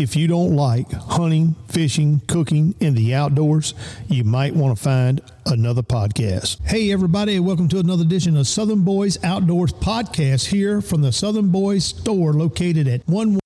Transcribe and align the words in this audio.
If 0.00 0.16
you 0.16 0.28
don't 0.28 0.56
like 0.56 0.90
hunting, 0.90 1.56
fishing, 1.68 2.22
cooking, 2.26 2.74
and 2.80 2.96
the 2.96 3.14
outdoors, 3.14 3.74
you 4.08 4.24
might 4.24 4.54
want 4.54 4.74
to 4.74 4.82
find 4.82 5.20
another 5.44 5.82
podcast. 5.82 6.58
Hey, 6.66 6.90
everybody, 6.90 7.38
welcome 7.38 7.68
to 7.68 7.80
another 7.80 8.04
edition 8.04 8.34
of 8.38 8.48
Southern 8.48 8.80
Boys 8.80 9.22
Outdoors 9.22 9.74
Podcast 9.74 10.46
here 10.46 10.80
from 10.80 11.02
the 11.02 11.12
Southern 11.12 11.50
Boys 11.50 11.84
store 11.84 12.32
located 12.32 12.88
at 12.88 13.06
1 13.06 13.39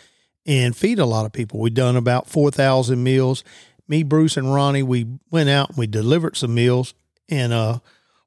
and 0.44 0.76
feed 0.76 0.98
a 0.98 1.06
lot 1.06 1.24
of 1.24 1.32
people. 1.32 1.60
We 1.60 1.70
done 1.70 1.94
about 1.94 2.28
4,000 2.28 3.00
meals. 3.00 3.44
Me, 3.86 4.02
Bruce, 4.02 4.36
and 4.36 4.52
Ronnie, 4.52 4.82
we 4.82 5.06
went 5.30 5.48
out 5.48 5.68
and 5.68 5.78
we 5.78 5.86
delivered 5.86 6.36
some 6.36 6.52
meals. 6.52 6.94
And 7.28 7.52
uh, 7.52 7.78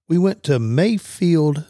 we 0.07 0.17
went 0.17 0.43
to 0.43 0.59
Mayfield, 0.59 1.65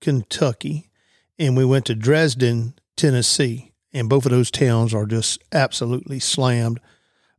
Kentucky, 0.00 0.88
and 1.36 1.56
we 1.56 1.64
went 1.64 1.86
to 1.86 1.96
Dresden, 1.96 2.74
Tennessee 2.96 3.71
and 3.92 4.08
both 4.08 4.24
of 4.24 4.30
those 4.32 4.50
towns 4.50 4.94
are 4.94 5.06
just 5.06 5.42
absolutely 5.52 6.18
slammed 6.18 6.80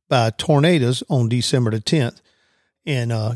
by 0.09 0.29
tornadoes 0.31 1.03
on 1.09 1.29
December 1.29 1.71
the 1.71 1.79
10th. 1.79 2.21
And 2.85 3.11
uh, 3.11 3.35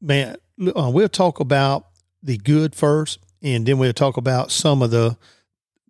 man, 0.00 0.36
uh, 0.74 0.90
we'll 0.92 1.08
talk 1.08 1.40
about 1.40 1.86
the 2.22 2.38
good 2.38 2.74
first, 2.74 3.18
and 3.42 3.66
then 3.66 3.78
we'll 3.78 3.92
talk 3.92 4.16
about 4.16 4.50
some 4.50 4.82
of 4.82 4.90
the 4.90 5.16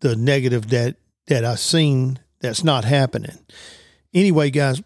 the 0.01 0.17
negative 0.17 0.69
that 0.71 0.97
that 1.27 1.45
I've 1.45 1.61
seen 1.61 2.19
that's 2.41 2.65
not 2.65 2.85
happening. 2.85 3.39
Anyway, 4.13 4.51
guys, 4.51 4.83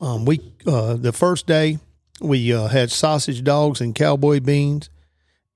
um, 0.00 0.24
we 0.24 0.40
uh, 0.66 0.94
the 0.94 1.12
first 1.12 1.46
day 1.46 1.78
we 2.20 2.52
uh, 2.52 2.68
had 2.68 2.90
sausage 2.90 3.44
dogs 3.44 3.80
and 3.80 3.94
cowboy 3.94 4.40
beans, 4.40 4.90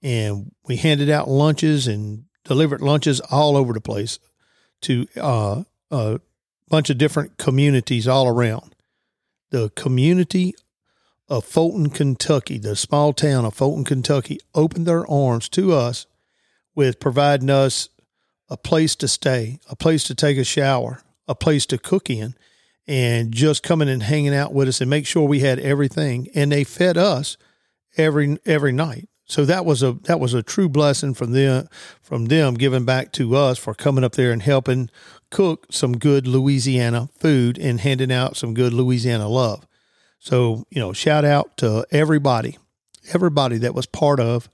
and 0.03 0.53
we 0.67 0.77
handed 0.77 1.11
out 1.11 1.29
lunches 1.29 1.87
and 1.87 2.25
delivered 2.45 2.81
lunches 2.81 3.21
all 3.21 3.57
over 3.57 3.73
the 3.73 3.81
place 3.81 4.19
to 4.83 5.07
uh, 5.17 5.65
a 5.91 6.21
bunch 6.69 6.91
of 6.91 6.99
different 6.99 7.39
communities 7.39 8.07
all 8.09 8.29
around. 8.29 8.75
The 9.51 9.71
community 9.71 10.55
of 11.29 11.45
Fulton, 11.45 11.91
Kentucky, 11.91 12.59
the 12.59 12.77
small 12.77 13.13
town 13.13 13.45
of 13.45 13.55
Fulton, 13.55 13.85
Kentucky, 13.85 14.39
opened 14.55 14.87
their 14.87 15.11
arms 15.11 15.49
to 15.51 15.73
us 15.73 16.07
with 16.75 17.01
providing 17.01 17.51
us 17.51 17.89
a 18.49 18.57
place 18.57 18.95
to 18.97 19.09
stay, 19.09 19.59
a 19.71 19.77
place 19.77 20.05
to 20.05 20.15
take 20.15 20.37
a 20.37 20.45
shower, 20.45 21.03
a 21.27 21.35
place 21.35 21.65
to 21.67 21.79
cook 21.79 22.11
in, 22.11 22.35
and 22.87 23.33
just 23.33 23.63
coming 23.63 23.89
and 23.89 24.03
hanging 24.03 24.35
out 24.35 24.53
with 24.53 24.69
us 24.69 24.81
and 24.81 24.91
make 24.91 25.07
sure 25.07 25.27
we 25.27 25.41
had 25.41 25.59
everything. 25.59 26.29
And 26.35 26.53
they 26.53 26.65
fed 26.65 26.99
us 26.99 27.37
every 27.97 28.39
every 28.45 28.73
night. 28.73 29.09
So 29.33 29.47
that 29.47 29.65
was 29.65 29.83
a 29.83 29.95
that 30.03 30.21
was 30.21 30.35
a 30.35 30.43
true 30.43 30.69
blessing 30.69 31.15
from 31.15 31.33
them 31.33 31.67
from 32.03 32.27
them 32.27 32.53
giving 32.53 32.85
back 32.85 33.13
to 33.13 33.35
us 33.35 33.57
for 33.57 33.73
coming 33.73 34.05
up 34.05 34.13
there 34.13 34.31
and 34.31 34.43
helping 34.43 34.91
cook 35.31 35.69
some 35.71 35.97
good 35.97 36.27
Louisiana 36.27 37.09
food 37.19 37.57
and 37.57 37.81
handing 37.81 38.13
out 38.13 38.37
some 38.37 38.53
good 38.53 38.75
Louisiana 38.75 39.29
love. 39.29 39.67
So, 40.19 40.67
you 40.69 40.79
know, 40.79 40.93
shout 40.93 41.25
out 41.25 41.57
to 41.57 41.87
everybody, 41.91 42.59
everybody 43.15 43.57
that 43.57 43.75
was 43.75 43.87
part 43.87 44.21
of 44.21 44.51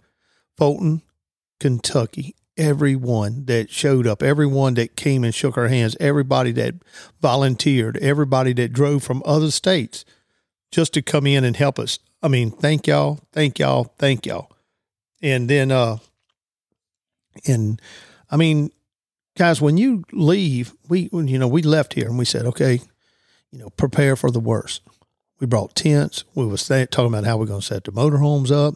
Fulton, 0.56 1.02
Kentucky, 1.58 2.36
everyone 2.56 3.46
that 3.46 3.72
showed 3.72 4.06
up, 4.06 4.22
everyone 4.22 4.74
that 4.74 4.94
came 4.94 5.24
and 5.24 5.34
shook 5.34 5.58
our 5.58 5.66
hands, 5.66 5.96
everybody 5.98 6.52
that 6.52 6.76
volunteered, 7.20 7.96
everybody 7.96 8.52
that 8.52 8.72
drove 8.72 9.02
from 9.02 9.24
other 9.26 9.50
states 9.50 10.04
just 10.70 10.94
to 10.94 11.02
come 11.02 11.26
in 11.26 11.42
and 11.42 11.56
help 11.56 11.80
us. 11.80 11.98
I 12.22 12.28
mean, 12.28 12.52
thank 12.52 12.86
y'all, 12.86 13.18
thank 13.32 13.58
y'all, 13.58 13.92
thank 13.98 14.24
y'all 14.24 14.52
and 15.22 15.48
then 15.48 15.70
uh 15.70 15.98
and 17.46 17.80
I 18.30 18.36
mean, 18.36 18.70
guys, 19.36 19.60
when 19.60 19.76
you 19.76 20.04
leave, 20.12 20.74
we 20.88 21.06
when, 21.06 21.28
you 21.28 21.38
know 21.38 21.48
we 21.48 21.62
left 21.62 21.94
here 21.94 22.08
and 22.08 22.18
we 22.18 22.24
said, 22.24 22.46
okay, 22.46 22.80
you 23.50 23.58
know, 23.58 23.70
prepare 23.70 24.16
for 24.16 24.30
the 24.30 24.40
worst. 24.40 24.82
We 25.40 25.46
brought 25.46 25.76
tents. 25.76 26.24
We 26.34 26.46
was 26.46 26.66
talking 26.66 27.06
about 27.06 27.24
how 27.24 27.36
we're 27.36 27.46
going 27.46 27.60
to 27.60 27.66
set 27.66 27.84
the 27.84 27.92
motorhomes 27.92 28.50
up 28.50 28.74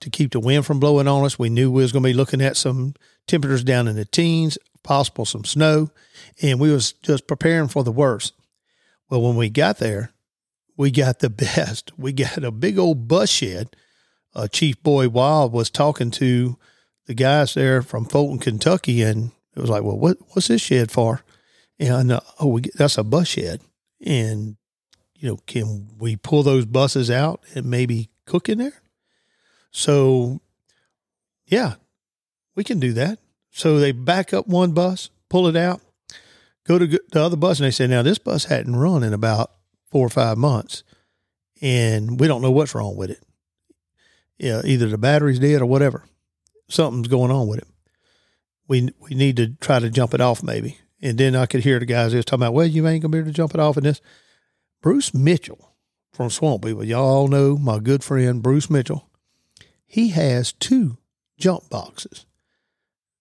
to 0.00 0.10
keep 0.10 0.32
the 0.32 0.40
wind 0.40 0.66
from 0.66 0.80
blowing 0.80 1.06
on 1.06 1.24
us. 1.24 1.38
We 1.38 1.48
knew 1.48 1.70
we 1.70 1.82
was 1.82 1.92
going 1.92 2.02
to 2.02 2.08
be 2.08 2.14
looking 2.14 2.40
at 2.40 2.56
some 2.56 2.94
temperatures 3.26 3.62
down 3.62 3.86
in 3.86 3.94
the 3.94 4.04
teens, 4.04 4.58
possible 4.82 5.24
some 5.24 5.44
snow, 5.44 5.90
and 6.42 6.58
we 6.58 6.72
was 6.72 6.92
just 6.92 7.28
preparing 7.28 7.68
for 7.68 7.84
the 7.84 7.92
worst. 7.92 8.34
Well, 9.08 9.22
when 9.22 9.36
we 9.36 9.48
got 9.50 9.78
there, 9.78 10.12
we 10.76 10.90
got 10.90 11.20
the 11.20 11.30
best. 11.56 11.92
We 11.96 12.12
got 12.12 12.42
a 12.42 12.50
big 12.50 12.78
old 12.78 13.06
bus 13.06 13.30
shed 13.30 13.76
uh, 14.34 14.48
Chief 14.48 14.82
Boy 14.82 15.08
Wild 15.08 15.52
was 15.52 15.70
talking 15.70 16.10
to 16.12 16.56
the 17.06 17.14
guys 17.14 17.54
there 17.54 17.82
from 17.82 18.04
Fulton, 18.04 18.38
Kentucky, 18.38 19.02
and 19.02 19.30
it 19.54 19.60
was 19.60 19.70
like, 19.70 19.82
well, 19.82 19.98
what 19.98 20.18
what's 20.30 20.48
this 20.48 20.62
shed 20.62 20.90
for? 20.90 21.22
And 21.78 22.12
uh, 22.12 22.20
oh, 22.40 22.48
we, 22.48 22.60
get, 22.62 22.74
that's 22.76 22.98
a 22.98 23.04
bus 23.04 23.28
shed, 23.28 23.60
and 24.04 24.56
you 25.14 25.28
know, 25.28 25.38
can 25.46 25.88
we 25.98 26.16
pull 26.16 26.42
those 26.42 26.66
buses 26.66 27.10
out 27.10 27.42
and 27.54 27.66
maybe 27.66 28.10
cook 28.26 28.48
in 28.48 28.58
there? 28.58 28.82
So, 29.70 30.40
yeah, 31.46 31.74
we 32.54 32.64
can 32.64 32.78
do 32.78 32.92
that. 32.94 33.18
So 33.50 33.78
they 33.78 33.92
back 33.92 34.34
up 34.34 34.46
one 34.46 34.72
bus, 34.72 35.10
pull 35.28 35.46
it 35.46 35.56
out, 35.56 35.80
go 36.66 36.78
to 36.78 36.86
the 36.86 37.22
other 37.22 37.36
bus, 37.36 37.58
and 37.58 37.66
they 37.66 37.70
say, 37.70 37.86
now 37.86 38.02
this 38.02 38.18
bus 38.18 38.44
hadn't 38.46 38.76
run 38.76 39.02
in 39.02 39.12
about 39.12 39.52
four 39.90 40.06
or 40.06 40.10
five 40.10 40.36
months, 40.36 40.82
and 41.62 42.18
we 42.18 42.26
don't 42.26 42.42
know 42.42 42.50
what's 42.50 42.74
wrong 42.74 42.96
with 42.96 43.10
it 43.10 43.23
yeah, 44.38 44.62
either 44.64 44.88
the 44.88 44.98
battery's 44.98 45.38
dead 45.38 45.62
or 45.62 45.66
whatever. 45.66 46.04
Something's 46.68 47.08
going 47.08 47.30
on 47.30 47.46
with 47.46 47.58
it. 47.58 47.68
We 48.66 48.90
we 48.98 49.14
need 49.14 49.36
to 49.36 49.54
try 49.60 49.78
to 49.78 49.90
jump 49.90 50.14
it 50.14 50.20
off 50.20 50.42
maybe. 50.42 50.78
And 51.02 51.18
then 51.18 51.36
I 51.36 51.46
could 51.46 51.62
hear 51.62 51.78
the 51.78 51.86
guys 51.86 52.12
just 52.12 52.28
talking 52.28 52.42
about, 52.42 52.54
well, 52.54 52.66
you 52.66 52.86
ain't 52.88 53.02
gonna 53.02 53.12
be 53.12 53.18
able 53.18 53.28
to 53.28 53.34
jump 53.34 53.54
it 53.54 53.60
off 53.60 53.76
in 53.76 53.84
this. 53.84 54.00
Bruce 54.80 55.12
Mitchell 55.12 55.74
from 56.12 56.30
Swamp 56.30 56.64
People, 56.64 56.84
y'all 56.84 57.28
know 57.28 57.56
my 57.56 57.78
good 57.78 58.02
friend 58.02 58.42
Bruce 58.42 58.70
Mitchell. 58.70 59.08
He 59.86 60.08
has 60.08 60.52
two 60.52 60.96
jump 61.38 61.68
boxes. 61.68 62.26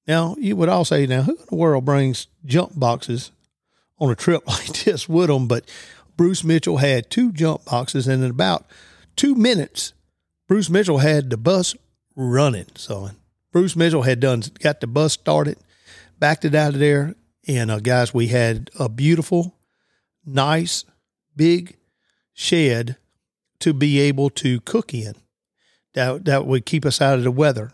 Now 0.08 0.36
you 0.40 0.56
would 0.56 0.70
all 0.70 0.86
say, 0.86 1.06
now 1.06 1.24
who 1.24 1.36
in 1.36 1.46
the 1.50 1.56
world 1.56 1.86
brings 1.86 2.28
jump 2.46 2.80
boxes 2.80 3.32
on 4.00 4.10
a 4.10 4.16
trip 4.16 4.44
like 4.48 4.84
this 4.84 5.08
with 5.10 5.28
them? 5.28 5.48
But 5.48 5.70
Bruce 6.16 6.44
Mitchell 6.44 6.78
had 6.78 7.10
two 7.10 7.32
jump 7.32 7.66
boxes, 7.66 8.08
and 8.08 8.24
in 8.24 8.30
about 8.30 8.66
two 9.16 9.36
minutes, 9.36 9.94
Bruce 10.54 10.70
Mitchell 10.70 11.00
had 11.00 11.32
the 11.32 11.38
bus 11.38 11.76
running, 12.16 12.68
So 12.76 13.10
Bruce 13.52 13.76
Mitchell 13.76 14.04
had 14.04 14.20
done 14.20 14.44
got 14.60 14.82
the 14.82 14.86
bus 14.86 15.14
started, 15.14 15.58
backed 16.20 16.46
it 16.46 16.54
out 16.54 16.76
of 16.76 16.80
there, 16.80 17.16
and 17.48 17.72
uh, 17.72 17.80
guys, 17.80 18.14
we 18.14 18.28
had 18.28 18.70
a 18.78 18.88
beautiful, 18.88 19.56
nice, 20.24 20.86
big 21.36 21.78
shed 22.34 22.98
to 23.62 23.74
be 23.74 24.00
able 24.00 24.30
to 24.30 24.60
cook 24.60 24.94
in. 24.94 25.16
That 25.96 26.26
that 26.26 26.46
would 26.46 26.68
keep 26.68 26.86
us 26.86 27.02
out 27.02 27.18
of 27.18 27.24
the 27.24 27.32
weather 27.32 27.72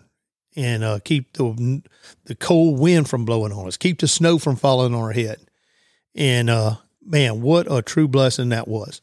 and 0.56 0.82
uh, 0.82 1.00
keep 1.04 1.34
the 1.34 1.82
the 2.24 2.36
cold 2.36 2.80
wind 2.80 3.10
from 3.10 3.26
blowing 3.26 3.52
on 3.52 3.68
us, 3.68 3.76
keep 3.76 4.00
the 4.00 4.08
snow 4.08 4.38
from 4.40 4.56
falling 4.56 4.96
on 4.96 5.02
our 5.02 5.12
head. 5.12 5.42
And 6.16 6.50
uh, 6.50 6.76
man, 7.06 7.42
what 7.42 7.70
a 7.70 7.82
true 7.82 8.08
blessing 8.08 8.50
that 8.50 8.70
was. 8.70 9.02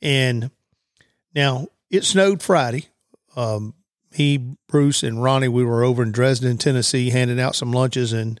And 0.00 0.52
now 1.34 1.66
it 1.90 2.04
snowed 2.04 2.42
Friday 2.42 2.86
um, 3.38 3.74
he, 4.12 4.56
Bruce, 4.66 5.04
and 5.04 5.22
Ronnie, 5.22 5.46
we 5.46 5.62
were 5.62 5.84
over 5.84 6.02
in 6.02 6.10
Dresden, 6.10 6.58
Tennessee, 6.58 7.10
handing 7.10 7.38
out 7.38 7.54
some 7.54 7.72
lunches, 7.72 8.12
and 8.12 8.40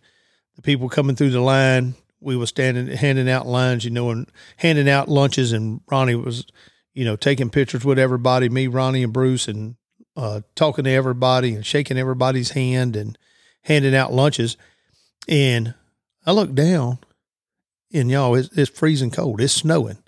the 0.56 0.62
people 0.62 0.88
coming 0.88 1.14
through 1.14 1.30
the 1.30 1.40
line, 1.40 1.94
we 2.20 2.36
were 2.36 2.46
standing 2.46 2.88
handing 2.88 3.30
out 3.30 3.46
lines, 3.46 3.84
you 3.84 3.92
know, 3.92 4.10
and 4.10 4.28
handing 4.56 4.88
out 4.88 5.08
lunches, 5.08 5.52
and 5.52 5.80
Ronnie 5.88 6.16
was, 6.16 6.46
you 6.94 7.04
know, 7.04 7.14
taking 7.14 7.48
pictures 7.48 7.84
with 7.84 7.96
everybody, 7.96 8.48
me, 8.48 8.66
Ronnie, 8.66 9.04
and 9.04 9.12
Bruce, 9.12 9.46
and 9.46 9.76
uh, 10.16 10.40
talking 10.56 10.82
to 10.82 10.90
everybody 10.90 11.54
and 11.54 11.64
shaking 11.64 11.96
everybody's 11.96 12.50
hand 12.50 12.96
and 12.96 13.16
handing 13.62 13.94
out 13.94 14.12
lunches. 14.12 14.56
And 15.28 15.74
I 16.26 16.32
looked 16.32 16.56
down, 16.56 16.98
and 17.92 18.10
y'all, 18.10 18.34
it's, 18.34 18.48
it's 18.58 18.76
freezing 18.76 19.12
cold. 19.12 19.40
It's 19.40 19.52
snowing, 19.52 19.98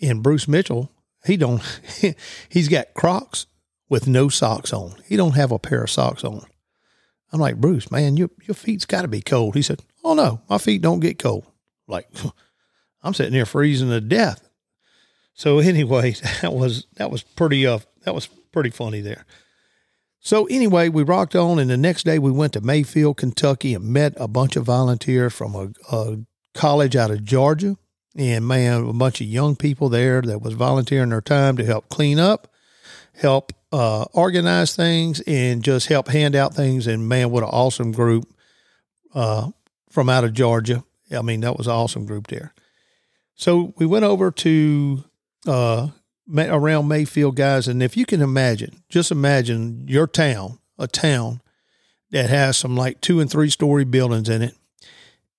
And 0.00 0.22
Bruce 0.22 0.46
Mitchell, 0.46 0.92
he 1.24 1.36
don't 1.36 1.60
he's 2.48 2.68
got 2.68 2.94
Crocs 2.94 3.46
with 3.92 4.08
no 4.08 4.30
socks 4.30 4.72
on. 4.72 4.94
He 5.04 5.18
don't 5.18 5.36
have 5.36 5.52
a 5.52 5.58
pair 5.58 5.82
of 5.82 5.90
socks 5.90 6.24
on. 6.24 6.46
I'm 7.30 7.38
like, 7.38 7.58
Bruce, 7.58 7.90
man, 7.90 8.16
your 8.16 8.30
your 8.42 8.54
feet's 8.54 8.86
got 8.86 9.02
to 9.02 9.08
be 9.08 9.20
cold. 9.20 9.54
He 9.54 9.60
said, 9.60 9.80
Oh 10.02 10.14
no, 10.14 10.40
my 10.48 10.56
feet 10.56 10.80
don't 10.80 11.00
get 11.00 11.18
cold. 11.18 11.44
Like, 11.86 12.08
I'm 13.02 13.12
sitting 13.12 13.34
there 13.34 13.44
freezing 13.44 13.90
to 13.90 14.00
death. 14.00 14.48
So 15.34 15.58
anyway, 15.60 16.12
that 16.40 16.54
was 16.54 16.86
that 16.96 17.10
was 17.10 17.22
pretty 17.22 17.66
uh 17.66 17.80
that 18.04 18.14
was 18.14 18.28
pretty 18.50 18.70
funny 18.70 19.02
there. 19.02 19.26
So 20.20 20.46
anyway, 20.46 20.88
we 20.88 21.02
rocked 21.02 21.36
on, 21.36 21.58
and 21.58 21.68
the 21.68 21.76
next 21.76 22.04
day 22.04 22.18
we 22.18 22.30
went 22.30 22.54
to 22.54 22.62
Mayfield, 22.62 23.18
Kentucky, 23.18 23.74
and 23.74 23.84
met 23.84 24.14
a 24.16 24.28
bunch 24.28 24.56
of 24.56 24.64
volunteers 24.64 25.34
from 25.34 25.54
a, 25.54 25.70
a 25.94 26.18
college 26.54 26.96
out 26.96 27.10
of 27.10 27.24
Georgia, 27.24 27.76
and 28.16 28.46
man, 28.46 28.84
a 28.84 28.92
bunch 28.94 29.20
of 29.20 29.26
young 29.26 29.54
people 29.54 29.90
there 29.90 30.22
that 30.22 30.40
was 30.40 30.54
volunteering 30.54 31.10
their 31.10 31.20
time 31.20 31.58
to 31.58 31.66
help 31.66 31.88
clean 31.88 32.20
up, 32.20 32.51
help 33.14 33.52
uh, 33.72 34.04
organize 34.12 34.76
things, 34.76 35.20
and 35.26 35.62
just 35.62 35.88
help 35.88 36.08
hand 36.08 36.34
out 36.34 36.54
things. 36.54 36.86
And 36.86 37.08
man, 37.08 37.30
what 37.30 37.42
an 37.42 37.48
awesome 37.50 37.92
group 37.92 38.32
uh, 39.14 39.50
from 39.90 40.08
out 40.08 40.24
of 40.24 40.34
Georgia! 40.34 40.84
I 41.10 41.22
mean, 41.22 41.40
that 41.40 41.56
was 41.56 41.66
an 41.66 41.74
awesome 41.74 42.06
group 42.06 42.28
there. 42.28 42.54
So 43.34 43.74
we 43.76 43.86
went 43.86 44.04
over 44.04 44.30
to 44.30 45.04
uh, 45.46 45.88
around 46.36 46.88
Mayfield, 46.88 47.36
guys. 47.36 47.68
And 47.68 47.82
if 47.82 47.96
you 47.96 48.06
can 48.06 48.20
imagine, 48.20 48.82
just 48.88 49.10
imagine 49.10 49.86
your 49.88 50.06
town, 50.06 50.58
a 50.78 50.86
town 50.86 51.40
that 52.10 52.30
has 52.30 52.56
some 52.56 52.76
like 52.76 53.00
two 53.00 53.20
and 53.20 53.30
three 53.30 53.50
story 53.50 53.84
buildings 53.84 54.28
in 54.28 54.42
it 54.42 54.54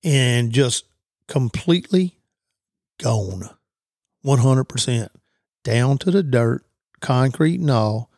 and 0.04 0.52
just 0.52 0.86
completely 1.28 2.18
gone 3.02 3.50
100% 4.26 5.10
down 5.64 5.98
to 6.00 6.12
the 6.12 6.24
dirt, 6.24 6.66
concrete 7.04 7.60
and 7.60 7.70
all. 7.70 8.10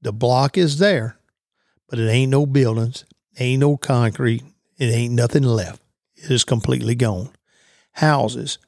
The 0.00 0.12
block 0.12 0.56
is 0.56 0.78
there, 0.78 1.18
but 1.88 1.98
it 1.98 2.08
ain't 2.08 2.30
no 2.30 2.46
buildings, 2.46 3.04
ain't 3.38 3.60
no 3.60 3.76
concrete, 3.76 4.44
it 4.78 4.86
ain't 4.86 5.12
nothing 5.12 5.42
left. 5.42 5.82
It 6.16 6.30
is 6.30 6.44
completely 6.44 6.94
gone. 6.94 7.30
Houses, 7.92 8.58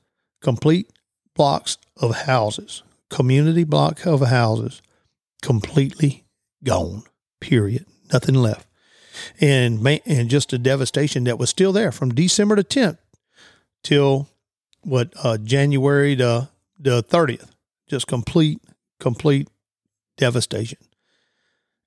complete 0.42 0.90
blocks 1.34 1.78
of 1.96 2.14
houses 2.14 2.82
community 3.10 3.64
block 3.64 4.06
of 4.06 4.20
houses 4.22 4.80
completely 5.42 6.24
gone. 6.64 7.02
Period. 7.40 7.84
Nothing 8.12 8.36
left. 8.36 8.66
And 9.40 9.86
and 10.06 10.30
just 10.30 10.52
a 10.52 10.58
devastation 10.58 11.24
that 11.24 11.38
was 11.38 11.50
still 11.50 11.72
there 11.72 11.92
from 11.92 12.14
December 12.14 12.56
the 12.56 12.64
10th 12.64 12.98
till 13.82 14.28
what 14.82 15.12
uh, 15.22 15.36
January 15.36 16.14
the 16.14 16.48
the 16.78 17.02
30th. 17.02 17.50
Just 17.88 18.06
complete 18.06 18.60
complete 18.98 19.48
devastation. 20.20 20.78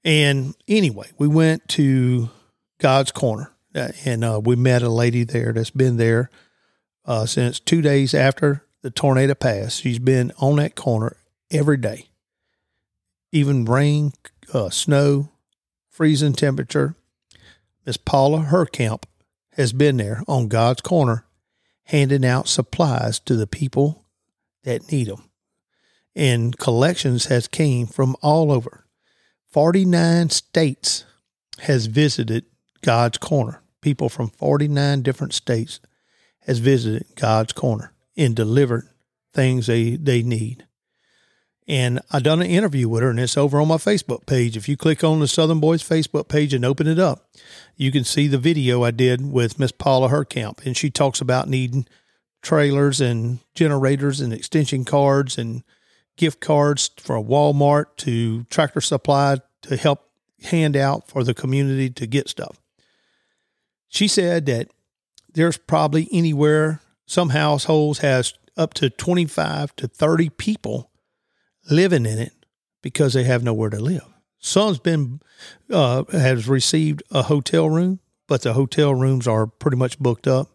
And 0.03 0.56
anyway, 0.68 1.09
we 1.18 1.27
went 1.30 1.69
to 1.69 2.30
God's 2.80 3.13
Corner 3.13 3.53
uh, 3.75 3.89
and 4.06 4.24
uh, 4.24 4.41
we 4.44 4.56
met 4.56 4.81
a 4.81 4.89
lady 4.89 5.24
there 5.24 5.53
that's 5.53 5.69
been 5.69 5.97
there 5.97 6.30
uh, 7.06 7.25
since 7.25 7.59
two 7.59 7.81
days 7.81 8.13
after 8.13 8.65
the 8.81 8.91
tornado 8.91 9.33
passed. 9.33 9.81
She's 9.81 10.00
been 10.00 10.31
on 10.39 10.57
that 10.57 10.75
corner 10.75 11.15
every 11.51 11.77
day, 11.77 12.07
even 13.31 13.65
rain, 13.65 14.13
uh, 14.53 14.69
snow, 14.69 15.29
freezing 15.89 16.33
temperature. 16.33 16.95
Miss 17.86 17.97
Paula 17.97 18.39
Herkamp 18.50 19.03
has 19.53 19.74
been 19.74 19.97
there 19.97 20.24
on 20.27 20.47
God's 20.47 20.81
corner, 20.81 21.25
handing 21.86 22.25
out 22.25 22.47
supplies 22.47 23.19
to 23.21 23.36
the 23.36 23.47
people 23.47 24.06
that 24.63 24.91
need 24.91 25.07
them. 25.07 25.29
And 26.15 26.57
collections 26.57 27.25
has 27.25 27.48
came 27.48 27.88
from 27.88 28.15
all 28.21 28.51
over. 28.51 28.86
49 29.51 30.30
states 30.30 31.06
has 31.60 31.88
visited 31.88 32.45
God's 32.81 33.18
corner. 33.18 33.62
People 33.81 34.10
from 34.10 34.30
49 34.30 35.01
different 35.01 35.33
states 35.33 35.80
has 36.42 36.60
visited 36.60 37.06
God's 37.15 37.54
corner 37.54 37.94
and 38.15 38.36
delivered 38.36 38.88
things 39.33 39.68
they, 39.68 39.95
they 39.95 40.21
need. 40.21 40.65
And 41.68 42.01
I 42.12 42.19
done 42.19 42.42
an 42.42 42.48
interview 42.48 42.89
with 42.89 43.04
her, 43.04 43.10
and 43.10 43.19
it's 43.19 43.38
over 43.38 43.60
on 43.62 43.69
my 43.69 43.77
Facebook 43.77 44.25
page. 44.25 44.57
If 44.57 44.68
you 44.68 44.75
click 44.75 45.04
on 45.04 45.19
the 45.19 45.27
Southern 45.27 45.62
Boys 45.62 45.81
Facebook 45.81 46.27
page 46.27 46.54
and 46.54 46.65
open 46.65 46.88
it 46.88 47.00
up, 47.00 47.30
you 47.77 47.92
can 47.92 48.04
see 48.04 48.27
the 48.27 48.38
video 48.38 48.83
I 48.83 48.92
did 48.92 49.31
with 49.31 49.60
Miss 49.60 49.71
Paula 49.71 50.10
Herkamp, 50.10 50.65
and 50.65 50.75
she 50.75 50.89
talks 50.89 51.21
about 51.21 51.48
needing 51.48 51.88
trailers 52.42 53.00
and 53.00 53.39
generators 53.56 54.19
and 54.19 54.33
extension 54.33 54.83
cards 54.83 55.38
and 55.38 55.63
gift 56.18 56.39
cards 56.39 56.92
for 56.98 57.15
Walmart 57.24 57.86
to 57.98 58.44
Tractor 58.45 58.81
Supply 58.81 59.38
to 59.63 59.77
help 59.77 60.10
hand 60.44 60.75
out 60.75 61.07
for 61.07 61.24
the 61.24 61.33
community 61.33 61.89
to 61.89 62.06
get 62.06 62.30
stuff. 62.30 62.60
She 63.88 64.07
said 64.07 64.45
that 64.48 64.69
there's 65.33 65.57
probably 65.57 66.07
anywhere 66.12 66.81
some 67.06 67.30
households 67.30 68.00
has 68.00 68.33
up 68.56 68.74
to 68.75 68.89
25 68.89 69.75
to 69.75 69.88
30 69.88 70.30
people 70.30 70.92
living 71.69 72.06
in 72.06 72.19
it 72.19 72.33
because 72.81 73.13
they 73.13 73.24
have 73.24 73.44
nowhere 73.44 73.69
to 73.69 73.80
live. 73.80 74.06
Some's 74.39 74.80
been 74.80 75.21
uh, 75.71 76.04
has 76.12 76.48
received 76.48 77.01
a 77.12 77.24
hotel 77.24 77.69
room, 77.69 78.00
but 78.27 78.42
the 78.42 78.54
hotel 78.54 78.94
rooms 78.94 79.27
are 79.27 79.48
pretty 79.48 79.77
much 79.77 80.00
booked 80.00 80.27
up. 80.27 80.50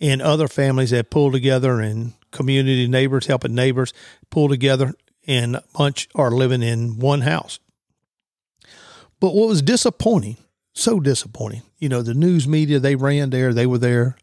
And 0.00 0.22
other 0.22 0.46
families 0.46 0.90
that 0.90 1.10
pulled 1.10 1.32
together 1.32 1.80
and 1.80 2.12
community 2.30 2.86
neighbors 2.88 3.26
helping 3.26 3.54
neighbors 3.54 3.92
pull 4.30 4.48
together 4.48 4.94
and 5.26 5.60
bunch 5.74 6.08
are 6.14 6.30
living 6.30 6.62
in 6.62 6.98
one 6.98 7.22
house. 7.22 7.60
But 9.20 9.34
what 9.34 9.48
was 9.48 9.62
disappointing, 9.62 10.36
so 10.74 11.00
disappointing, 11.00 11.62
you 11.78 11.88
know, 11.88 12.02
the 12.02 12.14
news 12.14 12.46
media, 12.46 12.78
they 12.78 12.96
ran 12.96 13.30
there, 13.30 13.52
they 13.52 13.66
were 13.66 13.78
there. 13.78 14.16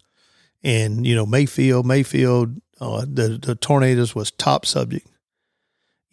And, 0.64 1.06
you 1.06 1.14
know, 1.14 1.26
Mayfield, 1.26 1.86
Mayfield, 1.86 2.60
uh, 2.80 3.06
the, 3.08 3.40
the 3.42 3.56
tornadoes 3.56 4.16
was 4.16 4.32
top 4.32 4.66
subject 4.66 5.08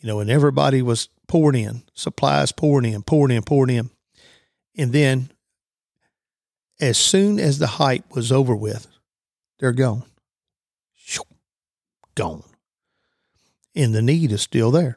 you 0.03 0.09
know, 0.09 0.19
and 0.19 0.29
everybody 0.29 0.83
was 0.83 1.09
pouring 1.29 1.65
in, 1.65 1.83
supplies 1.94 2.53
pouring 2.53 2.93
in, 2.93 3.03
pouring 3.03 3.37
in, 3.37 3.43
pouring 3.43 3.77
in. 3.77 3.91
And 4.77 4.93
then 4.93 5.31
as 6.81 6.99
soon 6.99 7.39
as 7.39 7.58
the 7.58 7.69
hype 7.69 8.05
was 8.15 8.32
over 8.32 8.55
with, 8.55 8.89
they're 9.61 9.72
gone. 9.72 10.03
Gone. 12.15 12.45
And 13.75 13.95
the 13.95 14.03
need 14.03 14.33
is 14.33 14.43
still 14.43 14.71
there. 14.71 14.97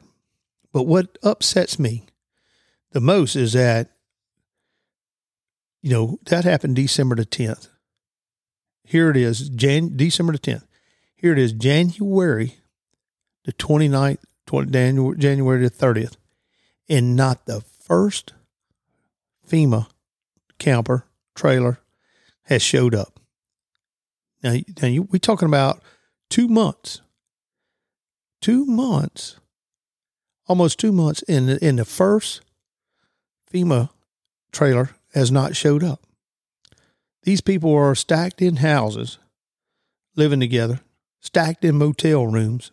But 0.72 0.84
what 0.84 1.18
upsets 1.22 1.78
me 1.78 2.04
the 2.92 3.00
most 3.00 3.36
is 3.36 3.54
that, 3.54 3.90
you 5.82 5.90
know, 5.90 6.18
that 6.26 6.44
happened 6.44 6.76
December 6.76 7.14
the 7.14 7.24
10th. 7.24 7.68
Here 8.84 9.10
it 9.10 9.16
is, 9.16 9.48
Jan- 9.48 9.96
December 9.96 10.32
the 10.32 10.38
10th. 10.38 10.66
Here 11.14 11.32
it 11.32 11.38
is, 11.38 11.52
January 11.52 12.56
the 13.44 13.52
29th, 13.52 14.18
January 15.18 15.62
the 15.62 15.70
30th, 15.70 16.16
and 16.88 17.16
not 17.16 17.46
the 17.46 17.60
first 17.60 18.32
FEMA 19.48 19.88
camper 20.58 21.06
trailer 21.34 21.78
has 22.42 22.62
showed 22.62 22.94
up. 22.94 23.20
Now, 24.42 24.54
now 24.80 24.88
you, 24.88 25.02
we're 25.02 25.18
talking 25.18 25.48
about 25.48 25.82
two 26.28 26.48
months, 26.48 27.00
two 28.40 28.64
months, 28.66 29.36
almost 30.46 30.78
two 30.78 30.92
months, 30.92 31.22
in 31.22 31.46
the, 31.46 31.64
in 31.66 31.76
the 31.76 31.84
first 31.84 32.40
FEMA 33.52 33.90
trailer 34.52 34.90
has 35.14 35.30
not 35.30 35.56
showed 35.56 35.82
up. 35.82 36.02
These 37.22 37.40
people 37.40 37.74
are 37.74 37.94
stacked 37.94 38.40
in 38.40 38.56
houses, 38.56 39.18
living 40.14 40.40
together, 40.40 40.80
stacked 41.20 41.64
in 41.64 41.76
motel 41.76 42.26
rooms, 42.26 42.70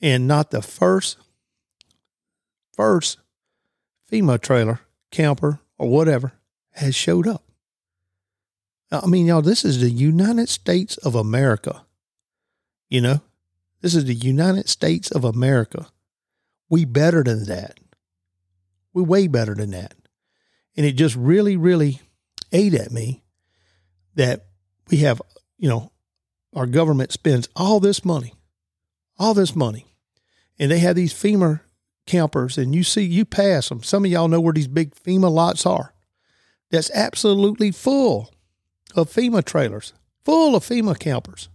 and 0.00 0.28
not 0.28 0.50
the 0.50 0.62
first 0.62 1.16
first 2.72 3.18
FEMA 4.10 4.40
trailer, 4.40 4.80
camper, 5.10 5.60
or 5.78 5.88
whatever 5.88 6.32
has 6.72 6.94
showed 6.94 7.26
up. 7.26 7.42
I 8.90 9.06
mean, 9.06 9.26
y'all, 9.26 9.42
this 9.42 9.64
is 9.64 9.80
the 9.80 9.90
United 9.90 10.48
States 10.48 10.96
of 10.98 11.14
America. 11.14 11.84
You 12.88 13.00
know, 13.00 13.20
this 13.84 13.94
is 13.94 14.06
the 14.06 14.14
United 14.14 14.66
States 14.66 15.10
of 15.10 15.24
America. 15.24 15.88
We 16.70 16.86
better 16.86 17.22
than 17.22 17.44
that. 17.44 17.78
We 18.94 19.02
way 19.02 19.26
better 19.26 19.54
than 19.54 19.72
that. 19.72 19.94
And 20.74 20.86
it 20.86 20.92
just 20.92 21.14
really, 21.16 21.58
really 21.58 22.00
ate 22.50 22.72
at 22.72 22.90
me 22.90 23.22
that 24.14 24.46
we 24.90 24.96
have, 24.98 25.20
you 25.58 25.68
know, 25.68 25.92
our 26.56 26.64
government 26.64 27.12
spends 27.12 27.46
all 27.54 27.78
this 27.78 28.06
money, 28.06 28.32
all 29.18 29.34
this 29.34 29.54
money 29.54 29.84
and 30.58 30.70
they 30.70 30.78
have 30.78 30.96
these 30.96 31.12
FEMA 31.12 31.60
campers, 32.06 32.56
and 32.56 32.74
you 32.74 32.84
see, 32.84 33.02
you 33.02 33.26
pass 33.26 33.68
them. 33.68 33.82
Some 33.82 34.06
of 34.06 34.10
y'all 34.10 34.28
know 34.28 34.40
where 34.40 34.54
these 34.54 34.66
big 34.66 34.94
FEMA 34.94 35.30
lots 35.30 35.66
are. 35.66 35.92
That's 36.70 36.90
absolutely 36.92 37.70
full 37.70 38.32
of 38.94 39.10
FEMA 39.10 39.44
trailers, 39.44 39.92
full 40.24 40.56
of 40.56 40.64
FEMA 40.64 40.98
campers. 40.98 41.50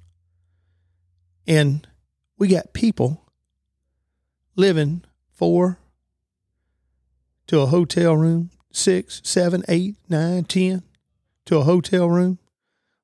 And 1.47 1.87
we 2.39 2.47
got 2.47 2.73
people 2.73 3.21
living 4.55 5.03
four 5.33 5.77
to 7.47 7.59
a 7.59 7.67
hotel 7.67 8.15
room, 8.15 8.49
six, 8.71 9.21
seven, 9.23 9.63
eight, 9.67 9.95
nine, 10.09 10.45
ten 10.45 10.81
to 11.45 11.57
a 11.57 11.63
hotel 11.63 12.09
room. 12.09 12.39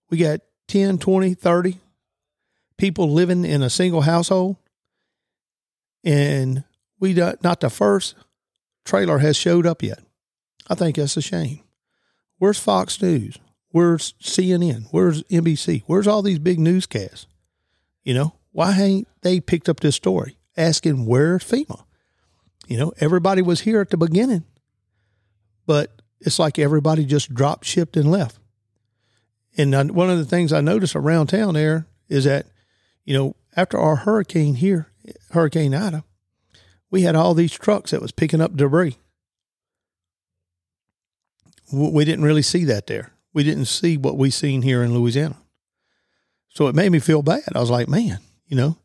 We 0.10 0.18
got 0.18 0.40
10, 0.68 0.98
20, 0.98 1.34
30 1.34 1.80
people 2.78 3.12
living 3.12 3.44
in 3.46 3.62
a 3.62 3.70
single 3.70 4.02
household. 4.02 4.56
And 6.04 6.64
we 7.00 7.14
not 7.14 7.60
the 7.60 7.70
first 7.70 8.16
trailer 8.86 9.18
has 9.18 9.36
showed 9.36 9.66
up 9.66 9.84
yet. 9.84 10.00
I 10.70 10.76
think 10.76 10.96
that's 10.96 11.18
a 11.18 11.22
shame. 11.22 11.62
Where's 12.38 12.60
Fox 12.60 13.02
News? 13.02 13.38
Where's 13.70 14.14
CNN? 14.22 14.88
Where's 14.92 15.24
NBC? 15.24 15.84
Where's 15.88 16.08
all 16.08 16.22
these 16.22 16.40
big 16.40 16.60
newscasts? 16.60 17.28
You 18.04 18.14
know, 18.14 18.36
why 18.56 18.72
ain't 18.80 19.08
they 19.22 19.42
picked 19.42 19.68
up 19.68 19.82
this 19.82 19.98
story 19.98 20.38
asking 20.56 21.06
where's 21.06 21.44
FEMA? 21.44 21.84
You 22.68 22.78
know, 22.78 22.94
everybody 23.02 23.42
was 23.42 23.60
here 23.60 23.82
at 23.82 23.90
the 23.90 23.98
beginning, 23.98 24.46
but 25.66 26.02
it's 26.22 26.40
like 26.40 26.58
everybody 26.58 27.04
just 27.04 27.34
dropped, 27.34 27.66
shipped, 27.66 27.98
and 27.98 28.10
left. 28.10 28.40
And 29.58 29.92
one 29.92 30.10
of 30.10 30.20
the 30.20 30.26
things 30.26 30.54
I 30.54 30.62
noticed 30.62 30.96
around 30.96 31.28
town 31.28 31.56
there 31.56 31.86
is 32.08 32.24
that, 32.24 32.46
you 33.04 33.14
know, 33.14 33.36
after 33.58 33.78
our 33.78 33.98
hurricane 33.98 34.56
here, 34.56 34.88
Hurricane 35.32 35.76
Ida, 35.76 36.06
we 36.90 37.02
had 37.02 37.14
all 37.14 37.34
these 37.34 37.52
trucks 37.52 37.92
that 37.92 38.02
was 38.02 38.14
picking 38.14 38.40
up 38.40 38.56
debris. 38.56 38.96
We 41.74 42.06
didn't 42.06 42.24
really 42.24 42.42
see 42.42 42.64
that 42.64 42.88
there. 42.88 43.12
We 43.34 43.44
didn't 43.44 43.66
see 43.66 43.98
what 43.98 44.18
we 44.18 44.30
seen 44.30 44.62
here 44.62 44.82
in 44.82 44.94
Louisiana. 44.94 45.36
So 46.48 46.68
it 46.68 46.76
made 46.76 46.94
me 46.94 47.00
feel 47.00 47.22
bad. 47.22 47.50
I 47.54 47.60
was 47.60 47.70
like, 47.70 47.90
man, 47.90 48.20
you 48.48 48.56
know, 48.56 48.78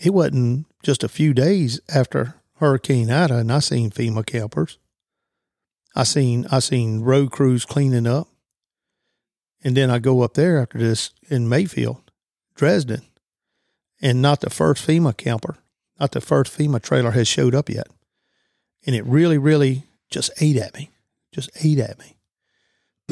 it 0.00 0.12
wasn't 0.12 0.66
just 0.82 1.04
a 1.04 1.08
few 1.08 1.32
days 1.32 1.80
after 1.92 2.34
Hurricane 2.56 3.10
Ida 3.10 3.36
and 3.36 3.52
I 3.52 3.58
seen 3.60 3.90
FEMA 3.90 4.24
campers. 4.24 4.78
I 5.94 6.04
seen 6.04 6.46
I 6.50 6.58
seen 6.58 7.00
road 7.00 7.30
crews 7.30 7.64
cleaning 7.64 8.06
up. 8.06 8.28
And 9.62 9.76
then 9.76 9.90
I 9.90 9.98
go 9.98 10.20
up 10.20 10.34
there 10.34 10.58
after 10.58 10.76
this 10.76 11.10
in 11.30 11.48
Mayfield, 11.48 12.10
Dresden, 12.54 13.00
and 14.02 14.20
not 14.20 14.40
the 14.40 14.50
first 14.50 14.86
FEMA 14.86 15.16
camper, 15.16 15.56
not 15.98 16.12
the 16.12 16.20
first 16.20 16.56
FEMA 16.56 16.82
trailer 16.82 17.12
has 17.12 17.26
showed 17.26 17.54
up 17.54 17.70
yet. 17.70 17.86
And 18.86 18.94
it 18.94 19.06
really, 19.06 19.38
really 19.38 19.84
just 20.10 20.30
ate 20.42 20.58
at 20.58 20.74
me, 20.74 20.90
just 21.32 21.48
ate 21.64 21.78
at 21.78 21.98
me. 21.98 22.16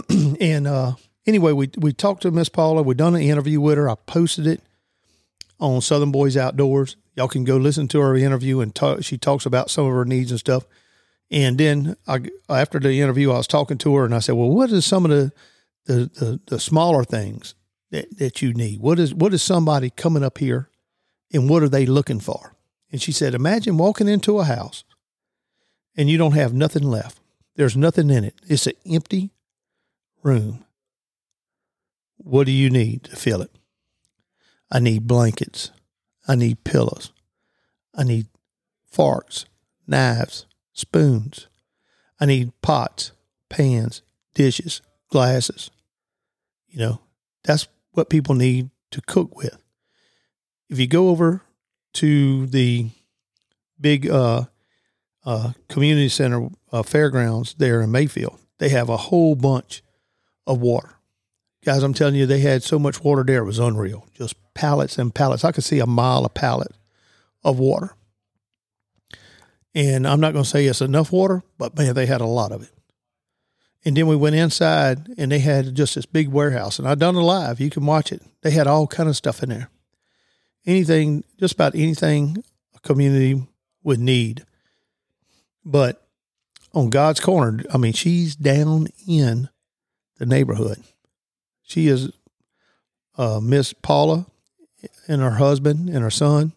and 0.41 0.67
uh, 0.67 0.93
anyway, 1.27 1.53
we 1.53 1.71
we 1.79 1.93
talked 1.95 2.23
to 2.23 2.31
Miss 2.31 2.51
Paula. 2.51 2.83
We 2.83 2.95
done 2.95 3.15
an 3.15 3.23
interview 3.23 3.61
with 3.61 3.79
her. 3.79 3.89
I 3.89 3.95
posted 3.95 4.47
it 4.47 4.61
on 5.63 5.81
Southern 5.81 6.11
Boys 6.11 6.37
Outdoors. 6.37 6.97
Y'all 7.15 7.29
can 7.29 7.45
go 7.45 7.57
listen 7.57 7.87
to 7.89 8.01
her 8.01 8.17
interview 8.17 8.61
and 8.61 8.75
talk. 8.75 9.05
She 9.05 9.17
talks 9.17 9.47
about 9.47 9.71
some 9.71 9.87
of 9.87 9.93
her 9.93 10.05
needs 10.05 10.33
and 10.33 10.41
stuff. 10.41 10.67
And 11.31 11.57
then 11.57 11.97
I, 12.07 12.23
after 12.49 12.81
the 12.81 13.01
interview, 13.01 13.31
I 13.31 13.37
was 13.39 13.47
talking 13.47 13.79
to 13.79 13.95
her 13.95 14.05
and 14.05 14.15
I 14.15 14.19
said, 14.19 14.35
"Well, 14.35 14.51
what 14.51 14.71
is 14.71 14.85
some 14.85 15.05
of 15.05 15.11
the 15.11 15.33
the 15.87 15.95
the, 15.95 16.41
the 16.47 16.61
smaller 16.61 17.05
things 17.05 17.55
that, 17.91 18.19
that 18.19 18.43
you 18.43 18.53
need? 18.53 18.81
What 18.81 18.99
is 18.99 19.15
what 19.15 19.33
is 19.33 19.43
somebody 19.43 19.89
coming 19.89 20.25
up 20.25 20.39
here, 20.39 20.69
and 21.33 21.49
what 21.49 21.63
are 21.63 21.69
they 21.69 21.87
looking 21.87 22.21
for?" 22.21 22.57
And 22.91 23.01
she 23.01 23.13
said, 23.13 23.33
"Imagine 23.33 23.79
walking 23.79 24.09
into 24.09 24.41
a 24.41 24.45
house, 24.45 24.83
and 25.97 26.11
you 26.11 26.19
don't 26.19 26.35
have 26.35 26.53
nothing 26.53 26.83
left. 26.83 27.21
There's 27.55 27.77
nothing 27.77 28.11
in 28.11 28.25
it. 28.25 28.35
It's 28.49 28.67
an 28.67 28.75
empty 28.85 29.31
room. 30.23 30.65
What 32.17 32.47
do 32.47 32.53
you 32.53 32.69
need 32.69 33.05
to 33.05 33.17
fill 33.17 33.43
it? 33.43 33.51
I 34.75 34.79
need 34.79 35.07
blankets. 35.07 35.71
I 36.27 36.35
need 36.35 36.65
pillows. 36.65 37.13
I 37.95 38.05
need 38.05 38.27
forks, 38.91 39.45
knives, 39.87 40.47
spoons. 40.73 41.47
I 42.19 42.25
need 42.25 42.53
pots, 42.63 43.13
pans, 43.51 44.01
dishes, 44.35 44.81
glasses. 45.11 45.71
You 46.69 46.79
know, 46.79 47.01
that's 47.45 47.69
what 47.91 48.09
people 48.09 48.35
need 48.35 48.71
to 48.93 49.03
cook 49.03 49.37
with. 49.37 49.63
If 50.71 50.79
you 50.79 50.87
go 50.87 51.11
over 51.11 51.43
to 51.95 52.47
the 52.47 52.89
big 53.79 54.09
uh, 54.09 54.45
uh, 55.27 55.53
community 55.69 56.09
center 56.09 56.49
uh, 56.73 56.83
fairgrounds 56.83 57.55
there 57.59 57.83
in 57.83 57.91
Mayfield, 57.91 58.39
they 58.59 58.71
have 58.71 58.89
a 58.89 58.97
whole 58.97 59.35
bunch 59.35 59.83
of 60.47 60.61
water. 60.61 60.97
Guys, 61.65 61.83
I'm 61.83 61.95
telling 61.95 62.17
you, 62.17 62.27
they 62.27 62.41
had 62.41 62.63
so 62.63 62.79
much 62.79 63.05
water 63.05 63.23
there, 63.23 63.43
it 63.43 63.47
was 63.47 63.59
unreal. 63.61 64.07
Just 64.15 64.35
pallets 64.55 64.99
and 64.99 65.15
pallets. 65.15 65.45
I 65.45 65.53
could 65.53 65.65
see 65.65 65.79
a 65.79 65.87
mile 65.87 66.25
of 66.25 66.35
pallet 66.35 66.73
of 67.45 67.59
water. 67.59 67.95
And 69.75 70.07
I'm 70.07 70.21
not 70.21 70.33
going 70.33 70.45
to 70.45 70.51
say 70.51 70.67
it's 70.67 70.81
enough 70.81 71.13
water, 71.13 71.43
but 71.59 71.77
man, 71.77 71.95
they 71.95 72.07
had 72.07 72.21
a 72.21 72.27
lot 72.27 72.53
of 72.53 72.63
it. 72.63 72.71
And 73.85 73.97
then 73.97 74.07
we 74.07 74.17
went 74.17 74.37
inside 74.37 75.09
and 75.17 75.33
they 75.33 75.39
had 75.39 75.75
just 75.75 75.95
this 75.95 76.07
big 76.07 76.29
warehouse. 76.29 76.79
And 76.79 76.87
I 76.87 76.95
done 76.95 77.17
it 77.17 77.21
live. 77.21 77.61
You 77.61 77.71
can 77.71 77.87
watch 77.87 78.13
it. 78.13 78.23
They 78.43 78.51
had 78.51 78.67
all 78.67 78.87
kind 78.87 79.09
of 79.09 79.17
stuff 79.17 79.43
in 79.43 79.49
there. 79.49 79.71
Anything, 80.67 81.25
just 81.39 81.55
about 81.55 81.75
anything 81.75 82.45
a 82.77 82.81
community 82.81 83.43
would 83.83 83.99
need. 83.99 84.45
But 85.65 86.07
on 86.75 86.91
God's 86.91 87.21
corner, 87.21 87.65
I 87.73 87.79
mean, 87.79 87.93
she's 87.93 88.37
down 88.37 88.89
in 89.07 89.49
the 90.19 90.27
neighborhood. 90.27 90.83
She 91.73 91.89
is 91.89 92.13
uh, 93.17 93.41
Miss 93.43 93.73
Paula 93.73 94.27
and 95.09 95.23
her 95.23 95.37
husband 95.37 95.89
and 95.89 96.03
her 96.03 96.11
son. 96.11 96.53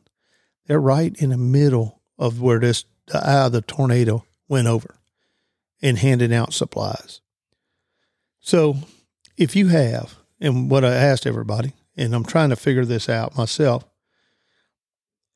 They're 0.65 0.77
right 0.77 1.15
in 1.21 1.29
the 1.29 1.37
middle 1.37 2.01
of 2.19 2.41
where 2.41 2.59
this 2.59 2.83
the 3.07 3.25
eye 3.25 3.45
of 3.45 3.53
the 3.53 3.61
tornado 3.61 4.25
went 4.49 4.67
over 4.67 4.97
and 5.81 5.97
handing 5.97 6.33
out 6.33 6.53
supplies. 6.53 7.21
So 8.41 8.75
if 9.37 9.55
you 9.55 9.69
have, 9.69 10.15
and 10.41 10.69
what 10.69 10.83
I 10.83 10.93
asked 10.93 11.25
everybody, 11.25 11.73
and 11.95 12.13
I'm 12.13 12.25
trying 12.25 12.49
to 12.49 12.57
figure 12.57 12.83
this 12.83 13.07
out 13.07 13.37
myself, 13.37 13.85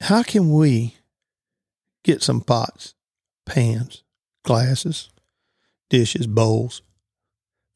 how 0.01 0.23
can 0.23 0.51
we 0.51 0.95
get 2.03 2.21
some 2.21 2.41
pots, 2.41 2.95
pans, 3.45 4.03
glasses, 4.43 5.09
dishes, 5.89 6.27
bowls, 6.27 6.81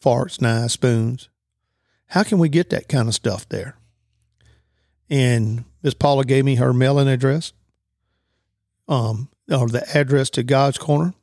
forks, 0.02 0.42
knives, 0.42 0.74
spoons. 0.74 1.30
How 2.14 2.22
can 2.22 2.38
we 2.38 2.48
get 2.48 2.70
that 2.70 2.88
kind 2.88 3.08
of 3.08 3.16
stuff 3.16 3.50
there? 3.50 3.76
And 5.10 5.66
Miss 5.82 5.96
Paula 5.96 6.24
gave 6.24 6.46
me 6.46 6.58
her 6.58 6.72
mailing 6.72 7.08
address, 7.08 7.54
um, 8.88 9.30
or 9.52 9.68
the 9.68 9.84
address 9.98 10.30
to 10.32 10.44
God's 10.44 10.78
Corner. 10.78 11.16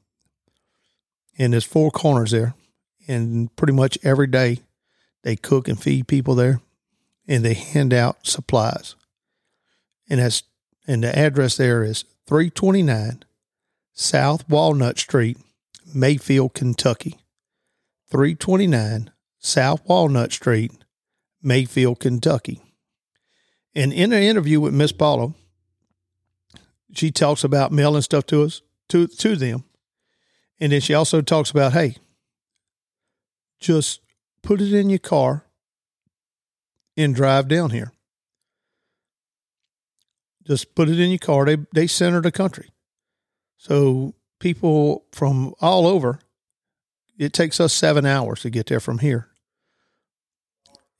And 1.38 1.52
there's 1.52 1.64
four 1.64 1.92
corners 1.92 2.32
there. 2.32 2.54
And 3.06 3.54
pretty 3.54 3.72
much 3.72 3.98
every 4.02 4.26
day 4.26 4.62
they 5.22 5.36
cook 5.36 5.68
and 5.68 5.80
feed 5.80 6.08
people 6.08 6.34
there 6.34 6.60
and 7.28 7.44
they 7.44 7.54
hand 7.54 7.94
out 7.94 8.26
supplies. 8.26 8.96
And 10.08 10.18
that's 10.18 10.42
and 10.88 11.04
the 11.04 11.16
address 11.16 11.56
there 11.56 11.84
is 11.84 12.04
329 12.26 13.22
South 13.92 14.48
Walnut 14.48 14.98
Street, 14.98 15.38
Mayfield, 15.94 16.54
Kentucky. 16.54 17.20
329 18.08 19.12
South 19.38 19.80
Walnut 19.86 20.32
Street, 20.32 20.72
Mayfield, 21.42 22.00
Kentucky. 22.00 22.62
And 23.74 23.92
in 23.92 24.12
an 24.12 24.22
interview 24.22 24.60
with 24.60 24.74
Miss 24.74 24.92
Paula, 24.92 25.34
she 26.92 27.10
talks 27.10 27.44
about 27.44 27.72
mailing 27.72 28.02
stuff 28.02 28.26
to 28.26 28.42
us, 28.42 28.62
to, 28.88 29.06
to 29.06 29.36
them. 29.36 29.64
And 30.58 30.72
then 30.72 30.80
she 30.80 30.94
also 30.94 31.22
talks 31.22 31.50
about, 31.50 31.72
hey, 31.72 31.96
just 33.58 34.00
put 34.42 34.60
it 34.60 34.72
in 34.72 34.90
your 34.90 34.98
car 34.98 35.44
and 36.96 37.14
drive 37.14 37.48
down 37.48 37.70
here. 37.70 37.92
Just 40.46 40.74
put 40.74 40.88
it 40.88 40.98
in 40.98 41.10
your 41.10 41.18
car. 41.18 41.44
They, 41.44 41.58
they 41.72 41.86
center 41.86 42.20
the 42.20 42.32
country. 42.32 42.70
So 43.56 44.14
people 44.40 45.04
from 45.12 45.54
all 45.60 45.86
over 45.86 46.18
it 47.20 47.34
takes 47.34 47.60
us 47.60 47.74
seven 47.74 48.06
hours 48.06 48.40
to 48.40 48.50
get 48.50 48.66
there 48.66 48.80
from 48.80 48.98
here. 48.98 49.28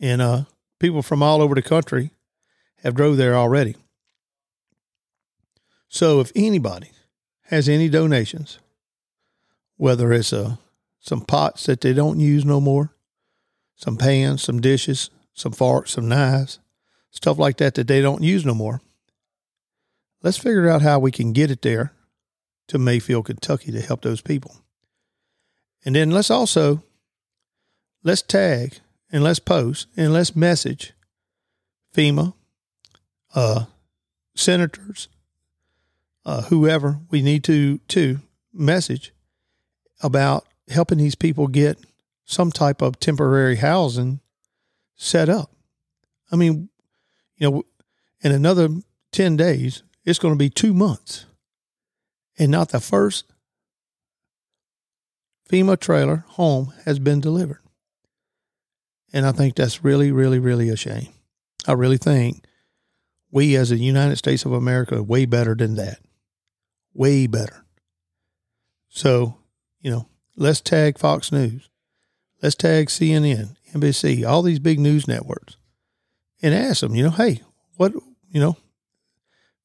And 0.01 0.23
uh, 0.23 0.45
people 0.79 1.03
from 1.03 1.23
all 1.23 1.43
over 1.43 1.55
the 1.55 1.63
country 1.63 2.11
have 2.83 2.95
drove 2.95 3.17
there 3.17 3.37
already. 3.37 3.77
So 5.89 6.21
if 6.21 6.33
anybody 6.35 6.91
has 7.45 7.69
any 7.69 7.89
donations, 7.89 8.59
whether 9.77 10.13
it's 10.13 10.33
uh, 10.33 10.57
some 11.01 11.21
pots 11.21 11.67
that 11.67 11.81
they 11.81 11.93
don't 11.93 12.21
use 12.21 12.45
no 12.45 12.61
more, 12.61 12.95
some 13.75 13.97
pans, 13.97 14.43
some 14.43 14.61
dishes, 14.61 15.11
some 15.35 15.53
forks, 15.53 15.93
some 15.93 16.09
knives, 16.09 16.59
stuff 17.11 17.39
like 17.39 17.57
that 17.59 17.75
that 17.75 17.89
they 17.89 18.01
don't 18.01 18.23
use 18.23 18.45
no 18.45 18.55
more. 18.55 18.81
Let's 20.23 20.37
figure 20.37 20.69
out 20.69 20.83
how 20.83 20.99
we 20.99 21.11
can 21.11 21.33
get 21.33 21.51
it 21.51 21.63
there 21.63 21.93
to 22.69 22.79
Mayfield, 22.79 23.27
Kentucky 23.27 23.73
to 23.73 23.81
help 23.81 24.03
those 24.03 24.21
people. 24.21 24.55
And 25.85 25.97
then 25.97 26.11
let's 26.11 26.31
also 26.31 26.83
let's 28.05 28.23
tag 28.23 28.81
and 29.13 29.23
let's 29.25 29.39
post 29.39 29.87
and 29.97 30.13
let's 30.13 30.37
message 30.37 30.93
FEMA, 31.95 32.35
uh, 33.35 33.65
senators, 34.35 35.09
uh, 36.25 36.43
whoever 36.43 37.01
we 37.11 37.23
need 37.23 37.45
to 37.45 37.79
to 37.89 38.19
message 38.53 39.13
about 40.03 40.47
helping 40.69 40.99
these 40.99 41.15
people 41.15 41.47
get 41.47 41.79
some 42.25 42.51
type 42.53 42.81
of 42.83 43.01
temporary 43.01 43.57
housing 43.57 44.21
set 44.97 45.29
up. 45.29 45.51
I 46.31 46.37
mean, 46.37 46.69
you 47.37 47.51
know, 47.51 47.65
in 48.23 48.33
another 48.33 48.69
10 49.13 49.37
days, 49.37 49.83
it's 50.05 50.19
going 50.19 50.35
to 50.35 50.39
be 50.39 50.51
two 50.51 50.73
months 50.73 51.27
and 52.39 52.51
not 52.51 52.71
the 52.71 52.81
first 52.81 53.25
FEMA 55.51 55.79
trailer 55.79 56.25
home 56.29 56.73
has 56.85 56.99
been 56.99 57.21
delivered. 57.21 57.61
And 59.13 59.27
I 59.27 59.33
think 59.33 59.57
that's 59.57 59.85
really, 59.85 60.13
really, 60.13 60.39
really 60.39 60.69
a 60.69 60.77
shame. 60.77 61.09
I 61.67 61.73
really 61.73 61.99
think 61.99 62.45
we 63.31 63.57
as 63.57 63.71
the 63.71 63.77
United 63.77 64.17
States 64.17 64.45
of 64.45 64.53
America 64.53 64.97
are 64.97 65.03
way 65.03 65.27
better 65.27 65.55
than 65.55 65.77
that. 65.77 65.99
Way 66.95 67.27
better. 67.27 67.65
So, 68.89 69.37
you 69.81 69.91
know, 69.91 70.09
let's 70.37 70.61
tag 70.61 70.99
Fox 70.99 71.31
News. 71.31 71.69
Let's 72.43 72.57
tag 72.57 72.89
CNN, 72.89 73.57
NBC, 73.73 74.27
all 74.27 74.43
these 74.43 74.59
big 74.59 74.81
news 74.81 75.07
networks 75.07 75.57
and 76.43 76.55
ask 76.55 76.81
them, 76.81 76.95
you 76.95 77.05
know, 77.05 77.11
hey, 77.11 77.43
what, 77.77 77.93
you 78.31 78.41
know, 78.41 78.57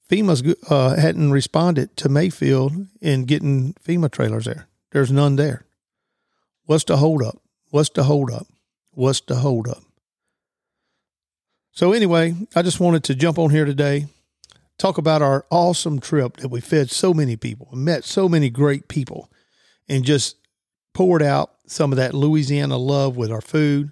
FEMA's 0.10 0.44
uh, 0.70 0.96
hadn't 0.96 1.32
responded 1.32 1.96
to 1.98 2.10
Mayfield 2.10 2.88
in 3.02 3.26
getting 3.26 3.74
FEMA 3.74 4.12
trailers 4.12 4.46
there. 4.46 4.68
There's 4.92 5.12
none 5.12 5.36
there. 5.36 5.66
What's 6.66 6.84
the 6.84 6.98
holdup? 6.98 7.40
What's 7.72 7.90
the 7.90 8.04
holdup? 8.04 8.48
What's 8.96 9.20
the 9.20 9.36
holdup? 9.36 9.84
So 11.72 11.92
anyway, 11.92 12.34
I 12.56 12.62
just 12.62 12.80
wanted 12.80 13.04
to 13.04 13.16
jump 13.16 13.38
on 13.38 13.50
here 13.50 13.66
today, 13.66 14.08
talk 14.78 14.98
about 14.98 15.22
our 15.22 15.46
awesome 15.52 16.00
trip 16.00 16.38
that 16.38 16.48
we 16.48 16.62
fed 16.62 16.90
so 16.90 17.14
many 17.14 17.36
people, 17.36 17.68
met 17.74 18.06
so 18.06 18.30
many 18.30 18.50
great 18.50 18.88
people, 18.88 19.30
and 19.90 20.06
just 20.06 20.38
poured 20.94 21.22
out 21.22 21.52
some 21.68 21.92
of 21.92 21.98
that 21.98 22.14
Louisiana 22.14 22.78
love 22.78 23.18
with 23.18 23.30
our 23.30 23.42
food, 23.42 23.92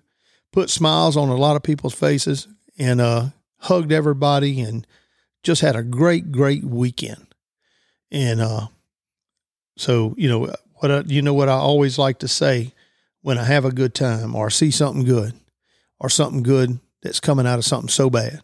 put 0.54 0.70
smiles 0.70 1.18
on 1.18 1.28
a 1.28 1.36
lot 1.36 1.58
of 1.58 1.64
people's 1.64 1.94
faces, 1.94 2.48
and 2.80 3.02
uh, 3.02 3.26
hugged 3.58 3.92
everybody, 3.92 4.62
and 4.62 4.88
just 5.44 5.62
had 5.62 5.76
a 5.76 5.84
great, 5.84 6.32
great 6.32 6.64
weekend. 6.64 7.28
And 8.10 8.40
uh, 8.40 8.68
so, 9.76 10.16
you 10.18 10.30
know 10.30 10.40
what? 10.76 10.92
I, 10.92 11.04
you 11.08 11.22
know 11.22 11.34
what 11.34 11.50
I 11.50 11.56
always 11.56 11.98
like 11.98 12.20
to 12.20 12.30
say 12.30 12.74
when 13.24 13.40
I 13.40 13.46
have 13.46 13.66
a 13.66 13.72
good 13.72 13.96
time 13.96 14.36
or 14.36 14.52
see 14.52 14.70
something 14.70 15.04
good 15.04 15.34
or 16.00 16.10
something 16.10 16.44
good 16.44 16.80
that's 17.02 17.20
coming 17.20 17.48
out 17.48 17.58
of 17.58 17.66
something 17.66 17.90
so 17.90 18.10
bad, 18.10 18.42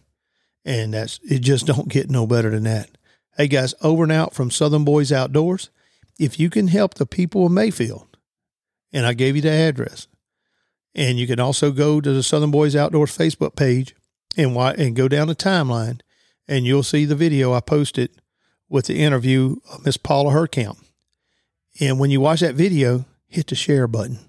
and 0.65 0.93
that's 0.93 1.19
it. 1.23 1.39
Just 1.39 1.67
don't 1.67 1.89
get 1.89 2.09
no 2.09 2.25
better 2.25 2.49
than 2.49 2.63
that. 2.63 2.89
Hey 3.37 3.47
guys, 3.47 3.75
over 3.81 4.03
and 4.03 4.11
out 4.11 4.33
from 4.33 4.49
Southern 4.49 4.83
Boys 4.83 5.11
Outdoors. 5.11 5.69
If 6.17 6.39
you 6.39 6.49
can 6.49 6.67
help 6.67 6.95
the 6.95 7.05
people 7.05 7.45
of 7.45 7.51
Mayfield 7.51 8.17
and 8.91 9.05
I 9.05 9.13
gave 9.13 9.35
you 9.35 9.41
the 9.41 9.51
address. 9.51 10.07
And 10.95 11.19
you 11.19 11.27
can 11.27 11.39
also 11.39 11.71
go 11.71 12.01
to 12.01 12.11
the 12.11 12.23
Southern 12.23 12.51
Boys 12.51 12.75
Outdoors 12.75 13.15
Facebook 13.15 13.55
page 13.55 13.95
and 14.35 14.55
why 14.55 14.73
and 14.73 14.95
go 14.95 15.07
down 15.07 15.27
the 15.27 15.35
timeline, 15.35 16.01
and 16.47 16.65
you'll 16.65 16.83
see 16.83 17.05
the 17.05 17.15
video 17.15 17.53
I 17.53 17.59
posted 17.59 18.09
with 18.67 18.85
the 18.85 18.99
interview 18.99 19.57
of 19.71 19.85
Miss 19.85 19.97
Paula 19.97 20.31
Herkamp. 20.31 20.77
And 21.79 21.99
when 21.99 22.11
you 22.11 22.19
watch 22.21 22.39
that 22.41 22.55
video, 22.55 23.05
hit 23.27 23.47
the 23.47 23.55
share 23.55 23.87
button. 23.87 24.28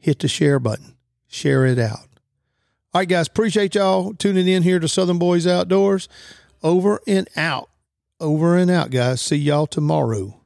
Hit 0.00 0.18
the 0.18 0.28
share 0.28 0.58
button. 0.58 0.96
Share 1.28 1.66
it 1.66 1.78
out. 1.78 2.08
All 2.92 3.00
right, 3.00 3.08
guys, 3.08 3.28
appreciate 3.28 3.76
y'all 3.76 4.14
tuning 4.14 4.48
in 4.48 4.64
here 4.64 4.80
to 4.80 4.88
Southern 4.88 5.18
Boys 5.18 5.46
Outdoors. 5.46 6.08
Over 6.62 7.00
and 7.06 7.28
out. 7.36 7.70
Over 8.18 8.56
and 8.56 8.70
out, 8.70 8.90
guys. 8.90 9.20
See 9.20 9.36
y'all 9.36 9.68
tomorrow. 9.68 10.39